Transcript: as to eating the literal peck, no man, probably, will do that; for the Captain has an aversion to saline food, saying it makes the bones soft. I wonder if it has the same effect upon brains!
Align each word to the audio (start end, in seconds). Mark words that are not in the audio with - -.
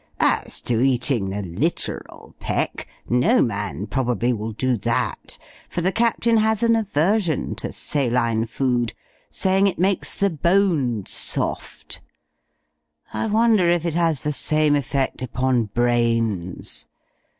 as 0.19 0.61
to 0.61 0.81
eating 0.81 1.29
the 1.29 1.43
literal 1.43 2.33
peck, 2.39 2.87
no 3.07 3.39
man, 3.39 3.85
probably, 3.85 4.33
will 4.33 4.51
do 4.51 4.75
that; 4.75 5.37
for 5.69 5.81
the 5.81 5.91
Captain 5.91 6.37
has 6.37 6.63
an 6.63 6.75
aversion 6.75 7.53
to 7.53 7.71
saline 7.71 8.47
food, 8.47 8.93
saying 9.29 9.67
it 9.67 9.77
makes 9.77 10.15
the 10.15 10.31
bones 10.31 11.11
soft. 11.11 12.01
I 13.13 13.27
wonder 13.27 13.69
if 13.69 13.85
it 13.85 13.93
has 13.93 14.21
the 14.21 14.33
same 14.33 14.75
effect 14.75 15.21
upon 15.21 15.65
brains! 15.65 16.87